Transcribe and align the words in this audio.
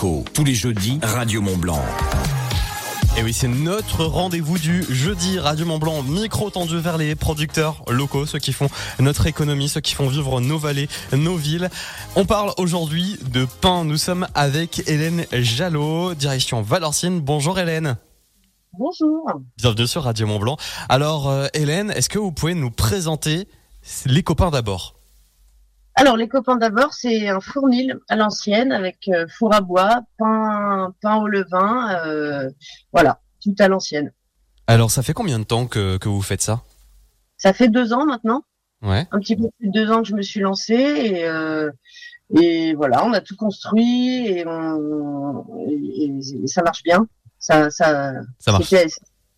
Tous 0.00 0.44
les 0.44 0.54
jeudis, 0.54 0.98
Radio 1.02 1.42
Mont 1.42 1.58
Blanc. 1.58 1.84
Et 3.18 3.22
oui, 3.22 3.34
c'est 3.34 3.48
notre 3.48 4.06
rendez-vous 4.06 4.56
du 4.56 4.82
jeudi 4.88 5.38
Radio 5.38 5.66
Mont 5.66 5.78
Blanc, 5.78 6.02
micro 6.02 6.48
tendu 6.48 6.78
vers 6.78 6.96
les 6.96 7.14
producteurs 7.14 7.82
locaux, 7.86 8.24
ceux 8.24 8.38
qui 8.38 8.54
font 8.54 8.70
notre 8.98 9.26
économie, 9.26 9.68
ceux 9.68 9.82
qui 9.82 9.94
font 9.94 10.08
vivre 10.08 10.40
nos 10.40 10.56
vallées, 10.56 10.88
nos 11.12 11.36
villes. 11.36 11.68
On 12.16 12.24
parle 12.24 12.54
aujourd'hui 12.56 13.18
de 13.30 13.44
pain. 13.44 13.84
Nous 13.84 13.98
sommes 13.98 14.26
avec 14.34 14.88
Hélène 14.88 15.26
Jalot, 15.32 16.14
direction 16.14 16.62
Valorcine. 16.62 17.20
Bonjour 17.20 17.58
Hélène. 17.58 17.98
Bonjour. 18.78 19.30
Bienvenue 19.58 19.86
sur 19.86 20.04
Radio 20.04 20.26
Mont 20.26 20.38
Blanc. 20.38 20.56
Alors 20.88 21.28
euh, 21.28 21.46
Hélène, 21.52 21.90
est-ce 21.90 22.08
que 22.08 22.18
vous 22.18 22.32
pouvez 22.32 22.54
nous 22.54 22.70
présenter 22.70 23.48
les 24.06 24.22
copains 24.22 24.50
d'abord? 24.50 24.99
Alors, 25.94 26.16
les 26.16 26.28
copains 26.28 26.56
d'abord, 26.56 26.92
c'est 26.94 27.28
un 27.28 27.40
fournil 27.40 27.98
à 28.08 28.16
l'ancienne 28.16 28.72
avec 28.72 29.08
euh, 29.08 29.26
four 29.38 29.54
à 29.54 29.60
bois, 29.60 30.02
pain, 30.18 30.94
pain 31.02 31.16
au 31.16 31.26
levain, 31.26 32.04
euh, 32.06 32.48
voilà, 32.92 33.20
tout 33.42 33.54
à 33.58 33.68
l'ancienne. 33.68 34.12
Alors, 34.66 34.90
ça 34.90 35.02
fait 35.02 35.12
combien 35.12 35.38
de 35.38 35.44
temps 35.44 35.66
que, 35.66 35.98
que 35.98 36.08
vous 36.08 36.22
faites 36.22 36.42
ça? 36.42 36.62
Ça 37.36 37.52
fait 37.52 37.68
deux 37.68 37.92
ans 37.92 38.06
maintenant. 38.06 38.42
Ouais. 38.82 39.06
Un 39.10 39.18
petit 39.18 39.36
peu 39.36 39.48
plus 39.58 39.68
de 39.68 39.72
deux 39.72 39.90
ans 39.90 40.02
que 40.02 40.08
je 40.08 40.14
me 40.14 40.22
suis 40.22 40.40
lancée 40.40 40.74
et, 40.74 41.24
euh, 41.26 41.70
et 42.40 42.74
voilà, 42.74 43.04
on 43.04 43.12
a 43.12 43.20
tout 43.20 43.36
construit 43.36 44.26
et, 44.26 44.46
on, 44.46 45.44
et, 45.68 46.12
et 46.42 46.46
ça 46.46 46.62
marche 46.62 46.82
bien. 46.82 47.06
Ça, 47.38 47.70
ça, 47.70 48.12
Ça 48.38 48.52
marche. 48.52 48.72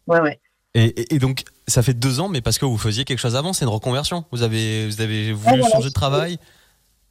Ouais, 0.07 0.21
ouais. 0.21 0.41
Et- 0.75 1.15
et 1.15 1.19
donc, 1.19 1.45
ça 1.69 1.83
fait 1.83 1.95
deux 1.95 2.21
ans, 2.21 2.29
mais 2.29 2.41
parce 2.41 2.59
que 2.59 2.65
vous 2.65 2.79
faisiez 2.79 3.05
quelque 3.05 3.19
chose 3.19 3.37
avant, 3.37 3.53
c'est 3.53 3.65
une 3.65 3.71
reconversion. 3.71 4.25
Vous 4.33 4.43
avez, 4.43 4.87
vous 4.87 5.01
avez 5.01 5.33
voulu 5.33 5.61
voilà, 5.61 5.69
changer 5.69 5.89
de 5.89 5.95
travail 5.95 6.39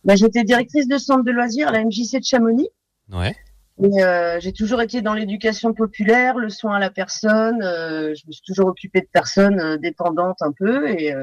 Bah, 0.04 0.16
j'étais 0.16 0.44
directrice 0.44 0.88
de 0.88 0.98
centre 0.98 1.24
de 1.24 1.32
loisirs 1.32 1.70
à 1.70 1.72
la 1.72 1.84
MJC 1.84 2.20
de 2.20 2.24
Chamonix. 2.24 2.70
Ouais. 3.12 3.36
Et, 3.84 4.04
euh, 4.04 4.40
j'ai 4.40 4.52
toujours 4.54 4.82
été 4.82 5.02
dans 5.02 5.14
l'éducation 5.14 5.74
populaire, 5.74 6.38
le 6.38 6.50
soin 6.50 6.76
à 6.76 6.80
la 6.80 6.90
personne. 6.90 7.62
euh, 7.64 8.14
je 8.14 8.28
me 8.28 8.32
suis 8.32 8.44
toujours 8.46 8.68
occupée 8.68 9.02
de 9.02 9.10
personnes 9.12 9.60
euh, 9.60 9.78
dépendantes 9.78 10.42
un 10.42 10.52
peu. 10.52 10.90
Et, 10.90 11.14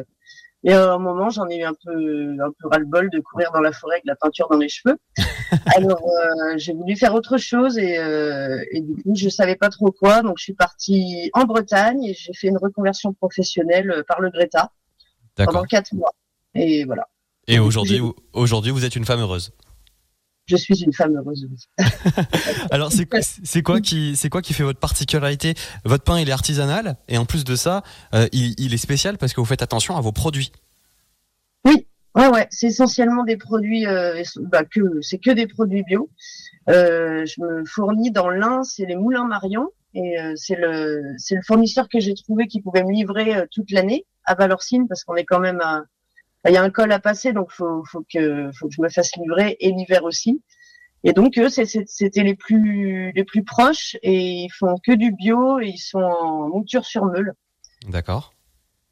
et 0.64 0.72
à 0.72 0.92
un 0.92 0.98
moment, 0.98 1.30
j'en 1.30 1.48
ai 1.48 1.58
eu 1.58 1.62
un 1.62 1.74
peu, 1.74 2.36
un 2.40 2.50
peu 2.58 2.68
ras-le-bol 2.68 3.10
de 3.10 3.20
courir 3.20 3.52
dans 3.52 3.60
la 3.60 3.70
forêt 3.70 3.96
avec 3.96 4.06
la 4.06 4.16
peinture 4.16 4.48
dans 4.50 4.58
les 4.58 4.68
cheveux. 4.68 4.96
Alors, 5.76 6.02
euh, 6.02 6.54
j'ai 6.56 6.72
voulu 6.72 6.96
faire 6.96 7.14
autre 7.14 7.38
chose 7.38 7.78
et, 7.78 7.96
euh, 7.98 8.62
et 8.72 8.80
du 8.80 9.00
coup, 9.02 9.14
je 9.14 9.28
savais 9.28 9.54
pas 9.54 9.68
trop 9.68 9.92
quoi. 9.92 10.22
Donc, 10.22 10.34
je 10.38 10.44
suis 10.44 10.54
partie 10.54 11.30
en 11.32 11.44
Bretagne 11.44 12.04
et 12.04 12.14
j'ai 12.14 12.32
fait 12.34 12.48
une 12.48 12.58
reconversion 12.58 13.12
professionnelle 13.12 13.90
euh, 13.90 14.02
par 14.06 14.20
le 14.20 14.30
Greta 14.30 14.72
pendant 15.36 15.62
quatre 15.62 15.92
mois. 15.94 16.12
Et 16.54 16.84
voilà, 16.84 17.06
Et 17.46 17.60
aujourd'hui, 17.60 18.00
aujourd'hui, 18.32 18.72
vous 18.72 18.84
êtes 18.84 18.96
une 18.96 19.04
femme 19.04 19.20
heureuse. 19.20 19.52
Je 20.48 20.56
suis 20.56 20.82
une 20.82 20.92
femme 20.92 21.16
heureuse. 21.16 21.46
oui. 21.50 21.84
Alors, 22.70 22.90
c'est, 22.90 23.06
quoi 23.62 23.80
qui, 23.80 24.16
c'est 24.16 24.30
quoi 24.30 24.42
qui 24.42 24.54
fait 24.54 24.62
votre 24.62 24.80
particularité? 24.80 25.54
Votre 25.84 26.04
pain, 26.04 26.18
il 26.18 26.28
est 26.28 26.32
artisanal, 26.32 26.96
et 27.08 27.18
en 27.18 27.26
plus 27.26 27.44
de 27.44 27.54
ça, 27.54 27.82
euh, 28.14 28.26
il, 28.32 28.54
il 28.58 28.74
est 28.74 28.78
spécial 28.78 29.18
parce 29.18 29.34
que 29.34 29.40
vous 29.40 29.46
faites 29.46 29.62
attention 29.62 29.96
à 29.96 30.00
vos 30.00 30.12
produits. 30.12 30.52
Ouais, 32.14 32.26
ouais, 32.26 32.48
c'est 32.50 32.66
essentiellement 32.66 33.22
des 33.22 33.36
produits, 33.36 33.86
euh, 33.86 34.22
bah, 34.40 34.64
que 34.64 35.00
c'est 35.02 35.18
que 35.18 35.30
des 35.30 35.46
produits 35.46 35.84
bio. 35.84 36.10
Euh, 36.68 37.24
je 37.26 37.40
me 37.40 37.64
fournis 37.64 38.10
dans 38.10 38.28
l'un, 38.28 38.64
c'est 38.64 38.86
les 38.86 38.96
Moulins 38.96 39.26
Marion, 39.26 39.68
et 39.94 40.16
c'est 40.34 40.56
le 40.56 41.14
c'est 41.16 41.36
le 41.36 41.42
fournisseur 41.42 41.88
que 41.88 42.00
j'ai 42.00 42.14
trouvé 42.14 42.46
qui 42.46 42.60
pouvait 42.60 42.82
me 42.82 42.92
livrer 42.92 43.46
toute 43.52 43.70
l'année 43.70 44.04
à 44.24 44.34
Valorcine 44.34 44.88
parce 44.88 45.04
qu'on 45.04 45.14
est 45.14 45.24
quand 45.24 45.38
même 45.38 45.60
à 45.60 45.84
il 46.46 46.52
y 46.52 46.56
a 46.56 46.62
un 46.62 46.70
col 46.70 46.92
à 46.92 46.98
passer, 46.98 47.32
donc 47.32 47.50
faut 47.50 47.84
faut 47.84 48.04
que 48.12 48.50
faut 48.52 48.68
que 48.68 48.74
je 48.74 48.82
me 48.82 48.88
fasse 48.88 49.16
livrer 49.16 49.56
et 49.60 49.72
l'hiver 49.72 50.04
aussi. 50.04 50.42
Et 51.04 51.12
donc 51.12 51.38
eux, 51.38 51.48
c'était 51.48 52.22
les 52.22 52.34
plus 52.34 53.12
les 53.12 53.24
plus 53.24 53.44
proches 53.44 53.96
et 54.02 54.44
ils 54.44 54.50
font 54.50 54.76
que 54.84 54.92
du 54.92 55.12
bio 55.12 55.60
et 55.60 55.68
ils 55.68 55.78
sont 55.78 56.00
en 56.00 56.48
monture 56.48 56.84
sur 56.84 57.04
meule. 57.04 57.34
D'accord. 57.88 58.34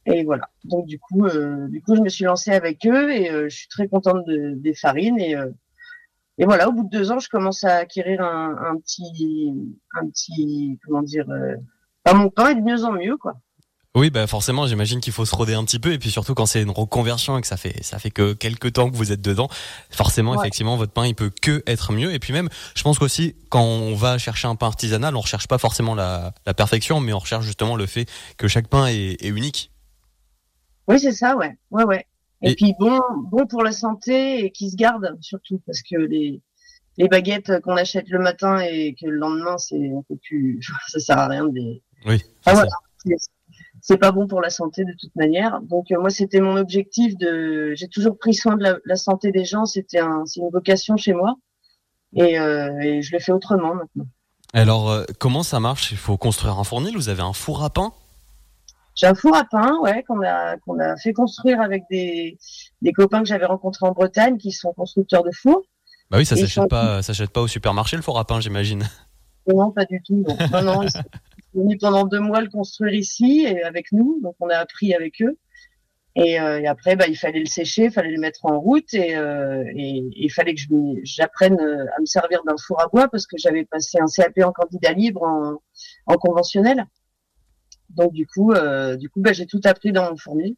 Et 0.06 0.22
voilà. 0.24 0.48
Donc 0.64 0.86
du 0.86 0.98
coup, 1.00 1.26
euh, 1.26 1.66
du 1.68 1.82
coup, 1.82 1.96
je 1.96 2.00
me 2.00 2.08
suis 2.08 2.24
lancée 2.24 2.52
avec 2.52 2.86
eux 2.86 3.10
et 3.10 3.30
euh, 3.30 3.48
je 3.48 3.56
suis 3.56 3.68
très 3.68 3.88
contente 3.88 4.24
de, 4.26 4.54
des 4.54 4.74
farines 4.74 5.18
et 5.18 5.34
euh, 5.34 5.50
et 6.38 6.44
voilà. 6.44 6.68
Au 6.68 6.72
bout 6.72 6.84
de 6.84 6.90
deux 6.90 7.12
ans, 7.12 7.18
je 7.18 7.28
commence 7.28 7.64
à 7.64 7.76
acquérir 7.76 8.20
un, 8.20 8.56
un 8.58 8.76
petit, 8.78 9.54
un 9.94 10.06
petit, 10.08 10.78
comment 10.84 11.02
dire, 11.02 11.28
euh, 11.30 11.56
bah, 12.04 12.14
mon 12.14 12.28
pain 12.28 12.50
est 12.50 12.54
de 12.56 12.60
mieux 12.60 12.84
en 12.84 12.92
mieux, 12.92 13.16
quoi. 13.16 13.34
Oui, 13.96 14.10
bah 14.10 14.26
forcément, 14.26 14.66
j'imagine 14.66 15.00
qu'il 15.00 15.12
faut 15.14 15.24
se 15.24 15.34
roder 15.34 15.54
un 15.54 15.64
petit 15.64 15.78
peu, 15.78 15.90
et 15.92 15.98
puis 15.98 16.10
surtout 16.10 16.34
quand 16.34 16.44
c'est 16.44 16.60
une 16.60 16.70
reconversion 16.70 17.38
et 17.38 17.40
que 17.40 17.46
ça 17.46 17.56
fait, 17.56 17.82
ça 17.82 17.98
fait 17.98 18.10
que 18.10 18.34
quelques 18.34 18.74
temps 18.74 18.90
que 18.90 18.94
vous 18.94 19.10
êtes 19.10 19.22
dedans, 19.22 19.48
forcément, 19.90 20.32
Ouais. 20.32 20.38
effectivement, 20.40 20.76
votre 20.76 20.92
pain, 20.92 21.06
il 21.06 21.14
peut 21.14 21.30
que 21.40 21.62
être 21.66 21.92
mieux. 21.94 22.12
Et 22.12 22.18
puis 22.18 22.34
même, 22.34 22.50
je 22.74 22.82
pense 22.82 22.98
qu'aussi, 22.98 23.34
quand 23.48 23.62
on 23.64 23.94
va 23.94 24.18
chercher 24.18 24.48
un 24.48 24.54
pain 24.54 24.66
artisanal, 24.66 25.16
on 25.16 25.20
recherche 25.20 25.48
pas 25.48 25.56
forcément 25.56 25.94
la, 25.94 26.34
la 26.44 26.52
perfection, 26.52 27.00
mais 27.00 27.14
on 27.14 27.18
recherche 27.18 27.46
justement 27.46 27.74
le 27.74 27.86
fait 27.86 28.06
que 28.36 28.48
chaque 28.48 28.68
pain 28.68 28.86
est, 28.86 29.16
est 29.24 29.28
unique. 29.28 29.70
Oui, 30.88 31.00
c'est 31.00 31.12
ça, 31.12 31.34
ouais, 31.34 31.56
ouais, 31.70 31.84
ouais. 31.84 32.04
Et, 32.42 32.50
Et- 32.50 32.54
puis 32.54 32.74
bon, 32.78 33.00
bon 33.30 33.46
pour 33.46 33.62
la 33.62 33.72
santé 33.72 34.44
et 34.44 34.50
qui 34.52 34.70
se 34.70 34.76
garde 34.76 35.16
surtout 35.22 35.58
parce 35.66 35.80
que 35.80 35.96
les 35.96 36.42
les 36.98 37.08
baguettes 37.08 37.60
qu'on 37.62 37.76
achète 37.76 38.08
le 38.08 38.18
matin 38.18 38.58
et 38.60 38.94
que 39.00 39.06
le 39.06 39.16
lendemain, 39.16 39.56
c'est 39.58 39.90
on 39.90 40.02
peut 40.02 40.16
plus, 40.22 40.60
ça 40.88 40.98
sert 41.00 41.18
à 41.18 41.28
rien 41.28 41.46
de 41.46 41.54
les 41.54 41.82
Oui. 42.04 42.22
Ah, 42.44 42.52
voilà. 42.52 42.68
C'est- 43.88 43.96
pas 43.98 44.10
bon 44.12 44.26
pour 44.26 44.40
la 44.40 44.50
santé 44.50 44.84
de 44.84 44.92
toute 44.98 45.14
manière. 45.16 45.60
Donc 45.62 45.90
euh, 45.90 46.00
moi 46.00 46.10
c'était 46.10 46.40
mon 46.40 46.56
objectif 46.56 47.16
de 47.18 47.72
j'ai 47.76 47.88
toujours 47.88 48.18
pris 48.18 48.34
soin 48.34 48.56
de 48.56 48.62
la, 48.62 48.76
la 48.84 48.96
santé 48.96 49.30
des 49.32 49.44
gens, 49.44 49.64
c'était 49.64 50.00
un 50.00 50.24
c'est 50.26 50.40
une 50.40 50.50
vocation 50.50 50.96
chez 50.96 51.12
moi 51.12 51.36
et, 52.14 52.38
euh, 52.38 52.78
et 52.80 53.02
je 53.02 53.12
le 53.12 53.18
fais 53.20 53.32
autrement 53.32 53.74
maintenant. 53.74 54.06
Alors, 54.52 54.90
euh, 54.90 55.04
comment 55.18 55.42
ça 55.42 55.60
marche? 55.60 55.92
Il 55.92 55.98
faut 55.98 56.16
construire 56.16 56.58
un 56.58 56.64
fournil? 56.64 56.94
Vous 56.96 57.08
avez 57.08 57.20
un 57.22 57.32
four 57.32 57.62
à 57.62 57.70
pain? 57.70 57.92
J'ai 58.94 59.06
un 59.06 59.14
four 59.14 59.36
à 59.36 59.44
pain 59.44 59.76
ouais 59.82 60.02
qu'on 60.04 60.22
a 60.22 60.56
qu'on 60.58 60.78
a 60.78 60.96
fait 60.96 61.12
construire 61.12 61.60
avec 61.60 61.84
des 61.90 62.38
des 62.82 62.92
copains 62.92 63.20
que 63.22 63.28
j'avais 63.28 63.44
rencontrés 63.46 63.86
en 63.86 63.92
Bretagne 63.92 64.38
qui 64.38 64.52
sont 64.52 64.72
constructeurs 64.72 65.22
de 65.22 65.30
fours. 65.32 65.62
Bah 66.10 66.18
oui, 66.18 66.24
ça 66.24 66.36
s'achète 66.36 66.68
pas, 66.68 67.02
s'achète 67.02 67.30
pas 67.30 67.42
au 67.42 67.48
supermarché 67.48 67.96
le 67.96 68.02
four 68.02 68.18
à 68.18 68.24
pain, 68.26 68.40
j'imagine. 68.40 68.84
Non, 69.52 69.70
pas 69.72 69.84
du 69.84 70.00
tout. 70.02 70.24
Non, 70.26 70.62
non, 70.62 70.82
non 70.82 70.88
venus 71.56 71.78
pendant 71.80 72.04
deux 72.04 72.20
mois 72.20 72.40
le 72.40 72.48
construire 72.48 72.94
ici 72.94 73.46
et 73.48 73.62
avec 73.62 73.92
nous, 73.92 74.20
donc 74.22 74.36
on 74.40 74.48
a 74.48 74.56
appris 74.56 74.94
avec 74.94 75.20
eux. 75.22 75.38
Et, 76.14 76.40
euh, 76.40 76.62
après, 76.66 76.96
bah, 76.96 77.06
il 77.08 77.16
fallait 77.16 77.40
le 77.40 77.46
sécher, 77.46 77.84
il 77.84 77.90
fallait 77.90 78.10
le 78.10 78.20
mettre 78.20 78.46
en 78.46 78.58
route 78.58 78.94
et, 78.94 79.16
euh, 79.16 79.64
il 79.74 80.30
fallait 80.30 80.54
que 80.54 80.62
j'apprenne 81.02 81.60
euh, 81.60 81.84
à 81.96 82.00
me 82.00 82.06
servir 82.06 82.42
d'un 82.44 82.56
four 82.56 82.80
à 82.80 82.88
bois 82.88 83.08
parce 83.08 83.26
que 83.26 83.36
j'avais 83.36 83.66
passé 83.66 83.98
un 84.00 84.06
CAP 84.06 84.38
en 84.42 84.52
candidat 84.52 84.92
libre 84.92 85.22
en, 85.22 85.60
en 86.06 86.16
conventionnel. 86.16 86.86
Donc 87.90 88.12
du 88.12 88.26
coup, 88.26 88.52
euh, 88.52 88.96
du 88.96 89.08
coup, 89.08 89.20
bah, 89.20 89.32
j'ai 89.32 89.46
tout 89.46 89.60
appris 89.64 89.92
dans 89.92 90.10
mon 90.10 90.16
fournil. 90.16 90.56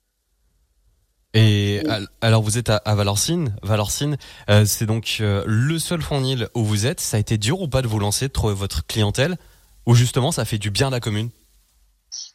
Et 1.35 1.83
alors 2.23 2.43
vous 2.43 2.57
êtes 2.57 2.71
à, 2.71 2.95
Valorcine. 2.95 3.55
Valorcine, 3.63 4.17
euh, 4.49 4.65
c'est 4.65 4.87
donc 4.87 5.19
euh, 5.21 5.45
le 5.47 5.79
seul 5.79 6.01
fournil 6.01 6.49
où 6.55 6.65
vous 6.65 6.87
êtes. 6.87 7.01
Ça 7.01 7.19
a 7.19 7.21
été 7.21 7.37
dur 7.37 7.61
ou 7.61 7.69
pas 7.69 7.83
de 7.83 7.87
vous 7.87 7.99
lancer, 7.99 8.29
de 8.29 8.33
trouver 8.33 8.55
votre 8.55 8.87
clientèle, 8.87 9.37
ou 9.89 9.95
justement 9.95 10.31
ça 10.31 10.45
fait 10.45 10.59
du 10.59 10.71
bien 10.71 10.89
à 10.89 10.91
la 10.91 11.01
commune 11.01 11.31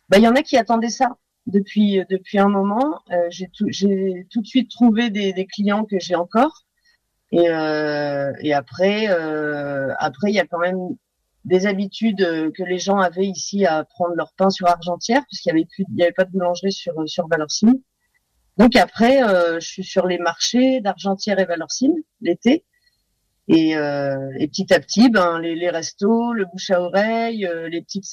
Bah, 0.10 0.18
il 0.18 0.24
y 0.24 0.28
en 0.28 0.36
a 0.36 0.42
qui 0.42 0.58
attendaient 0.58 0.90
ça 0.90 1.18
depuis 1.46 2.00
euh, 2.00 2.04
depuis 2.10 2.40
un 2.40 2.50
moment. 2.50 3.00
Euh, 3.12 3.28
j'ai 3.30 3.48
tout 3.54 3.68
de 3.68 4.48
suite 4.48 4.72
trouvé 4.72 5.10
des, 5.10 5.46
clients 5.46 5.86
que 5.86 6.00
j'ai 6.00 6.16
encore. 6.16 6.66
Et 7.32 7.50
euh, 7.50 8.34
et 8.42 8.54
après 8.54 9.08
après 9.08 10.32
il 10.32 10.36
y 10.36 10.40
a 10.40 10.48
quand 10.48 10.60
même 10.60 10.98
des 11.46 11.66
habitudes 11.68 12.26
que 12.54 12.64
les 12.64 12.80
gens 12.80 12.98
avaient 13.00 13.26
ici 13.26 13.66
à 13.66 13.84
prendre 13.84 14.16
leur 14.16 14.34
pain 14.34 14.50
sur 14.50 14.68
Argentière 14.68 15.24
puisqu'il 15.28 15.50
y 15.50 15.52
avait 15.52 15.66
plus 15.66 15.86
il 15.90 16.00
y 16.00 16.04
avait 16.04 16.12
pas 16.12 16.26
de 16.26 16.32
boulangerie 16.32 16.72
sur 16.72 16.94
sur 17.08 17.28
Valorcine. 17.28 17.82
Donc 18.58 18.76
après 18.76 19.20
je 19.60 19.68
suis 19.68 19.84
sur 19.84 20.08
les 20.08 20.18
marchés 20.18 20.82
d'Argentière 20.82 21.38
et 21.40 21.46
Valorcine 21.46 21.96
l'été. 22.22 22.66
Et, 23.50 23.76
euh, 23.76 24.16
et 24.40 24.48
petit 24.48 24.74
à 24.74 24.80
petit, 24.80 25.10
ben 25.10 25.38
les, 25.40 25.56
les 25.56 25.70
restos, 25.70 26.32
le 26.32 26.46
bouche 26.46 26.70
à 26.70 26.82
oreille, 26.82 27.46
euh, 27.46 27.68
les 27.68 27.82
petites 27.82 28.06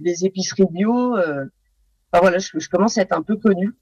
des 0.00 0.24
épiceries 0.24 0.64
bio. 0.70 1.16
Euh, 1.16 1.44
voilà, 2.12 2.38
je, 2.38 2.58
je 2.58 2.68
commence 2.68 2.96
à 2.96 3.02
être 3.02 3.12
un 3.12 3.22
peu 3.22 3.36
connue. 3.36 3.74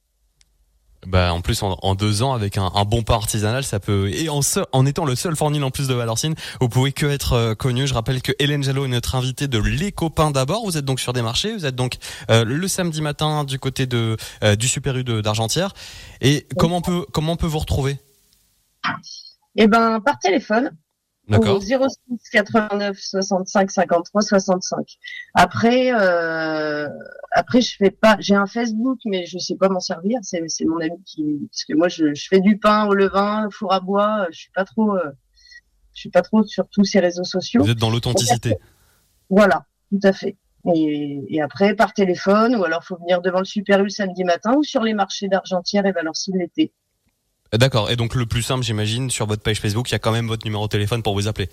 Bah 1.06 1.32
en 1.32 1.40
plus 1.40 1.62
en, 1.62 1.78
en 1.82 1.94
deux 1.94 2.24
ans 2.24 2.32
avec 2.32 2.58
un, 2.58 2.72
un 2.74 2.84
bon 2.84 3.02
pain 3.02 3.14
artisanal, 3.14 3.62
ça 3.62 3.78
peut 3.78 4.10
et 4.12 4.28
en, 4.28 4.42
seul- 4.42 4.66
en 4.72 4.84
étant 4.84 5.04
le 5.04 5.14
seul 5.14 5.36
fournil 5.36 5.62
en 5.62 5.70
plus 5.70 5.86
de 5.86 5.94
Valorcine, 5.94 6.34
vous 6.60 6.68
pouvez 6.68 6.90
que 6.90 7.06
être 7.06 7.34
euh, 7.34 7.54
connu. 7.54 7.86
Je 7.86 7.94
rappelle 7.94 8.20
que 8.20 8.32
Hélène 8.40 8.64
Jalot 8.64 8.84
est 8.84 8.88
notre 8.88 9.14
invitée 9.14 9.46
de 9.46 9.58
Les 9.60 9.92
Copains 9.92 10.32
d'abord. 10.32 10.64
Vous 10.64 10.76
êtes 10.76 10.84
donc 10.84 10.98
sur 10.98 11.12
des 11.12 11.22
marchés, 11.22 11.54
vous 11.54 11.64
êtes 11.64 11.76
donc 11.76 11.98
le 12.28 12.66
samedi 12.66 13.00
matin 13.00 13.44
du 13.44 13.60
côté 13.60 13.86
de 13.86 14.16
du 14.58 14.66
Super 14.66 14.96
U 14.96 15.04
d'Argentière. 15.04 15.72
Et 16.20 16.48
comment 16.58 16.78
on 16.78 16.82
peut 16.82 17.06
comment 17.12 17.34
on 17.34 17.36
peut 17.36 17.46
vous 17.46 17.60
retrouver? 17.60 18.00
Et 19.54 19.68
ben 19.68 20.00
par 20.00 20.18
téléphone 20.18 20.72
D'accord. 21.28 21.56
au 21.56 21.60
06 21.60 21.78
89 22.32 22.96
65 22.98 23.70
53 23.70 24.22
65. 24.22 24.98
Après, 25.34 25.92
euh, 25.92 26.88
après 27.32 27.60
je 27.60 27.76
fais 27.76 27.90
pas, 27.90 28.16
j'ai 28.19 28.34
un 28.34 28.46
Facebook 28.46 28.98
mais 29.04 29.26
je 29.26 29.38
sais 29.38 29.56
pas 29.56 29.69
m'en 29.69 29.80
servir. 29.80 30.19
C'est 30.22 30.42
c'est 30.48 30.64
mon 30.64 30.80
ami 30.80 31.02
qui, 31.04 31.48
parce 31.50 31.64
que 31.64 31.75
moi 31.75 31.88
je, 31.88 32.14
je 32.14 32.28
fais 32.28 32.40
du 32.40 32.58
pain 32.58 32.86
au 32.86 32.94
levain, 32.94 33.48
four 33.50 33.72
à 33.72 33.80
bois. 33.80 34.26
Je 34.30 34.38
suis 34.38 34.50
pas 34.52 34.64
trop, 34.64 34.96
euh, 34.96 35.10
Je 35.94 36.00
suis 36.00 36.10
pas 36.10 36.22
trop 36.22 36.44
sur 36.44 36.66
tous 36.69 36.84
ces 36.84 37.00
réseaux 37.00 37.25
sociaux. 37.25 37.62
Vous 37.62 37.70
êtes 37.70 37.78
dans 37.78 37.90
l'authenticité. 37.90 38.56
Voilà, 39.28 39.66
tout 39.90 40.00
à 40.02 40.12
fait. 40.12 40.36
Et, 40.75 41.25
et, 41.28 41.40
après, 41.40 41.75
par 41.75 41.94
téléphone, 41.94 42.56
ou 42.56 42.64
alors 42.64 42.84
faut 42.84 42.96
venir 42.96 43.22
devant 43.22 43.38
le 43.38 43.44
Super 43.44 43.82
U 43.84 43.90
samedi 43.90 44.25
matin, 44.25 44.54
ou 44.56 44.62
sur 44.62 44.82
les 44.82 44.92
marchés 44.92 45.28
d'Argentière 45.28 45.86
et 45.86 45.92
Valorcine 45.92 46.36
l'été. 46.36 46.72
D'accord. 47.52 47.90
Et 47.90 47.96
donc 47.96 48.14
le 48.14 48.26
plus 48.26 48.42
simple, 48.42 48.62
j'imagine, 48.62 49.10
sur 49.10 49.26
votre 49.26 49.42
page 49.42 49.60
Facebook, 49.60 49.88
il 49.90 49.92
y 49.92 49.94
a 49.94 49.98
quand 49.98 50.12
même 50.12 50.26
votre 50.26 50.44
numéro 50.44 50.64
de 50.64 50.70
téléphone 50.70 51.02
pour 51.02 51.14
vous 51.14 51.28
appeler. 51.28 51.48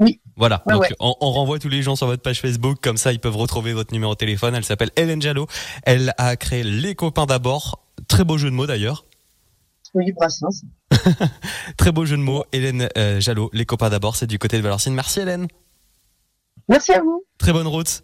Oui. 0.00 0.20
Voilà. 0.36 0.62
Ouais, 0.66 0.74
donc 0.74 0.82
ouais. 0.82 0.96
On, 0.98 1.14
on 1.20 1.30
renvoie 1.30 1.58
tous 1.58 1.68
les 1.68 1.82
gens 1.82 1.94
sur 1.94 2.06
votre 2.06 2.22
page 2.22 2.40
Facebook, 2.40 2.78
comme 2.80 2.96
ça 2.96 3.12
ils 3.12 3.20
peuvent 3.20 3.36
retrouver 3.36 3.72
votre 3.72 3.92
numéro 3.92 4.14
de 4.14 4.18
téléphone. 4.18 4.54
Elle 4.54 4.64
s'appelle 4.64 4.90
Hélène 4.96 5.22
Jalot. 5.22 5.46
Elle 5.84 6.14
a 6.18 6.36
créé 6.36 6.62
Les 6.64 6.94
Copains 6.94 7.26
d'abord. 7.26 7.84
Très 8.08 8.24
beau 8.24 8.38
jeu 8.38 8.50
de 8.50 8.54
mots 8.54 8.66
d'ailleurs. 8.66 9.04
Oui, 9.94 10.12
Brassens. 10.12 10.62
Très 11.76 11.92
beau 11.92 12.04
jeu 12.04 12.16
de 12.16 12.22
mots. 12.22 12.44
Hélène 12.52 12.88
euh, 12.96 13.20
Jalot, 13.20 13.50
Les 13.52 13.66
Copains 13.66 13.90
d'abord, 13.90 14.16
c'est 14.16 14.26
du 14.26 14.38
côté 14.38 14.56
de 14.56 14.62
Valorcine. 14.62 14.94
Merci 14.94 15.20
Hélène. 15.20 15.48
Merci 16.68 16.92
à 16.92 17.00
vous. 17.00 17.24
Très 17.38 17.52
bonne 17.52 17.66
route. 17.66 18.02